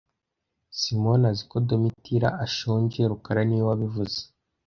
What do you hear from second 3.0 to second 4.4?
rukara niwe wabivuze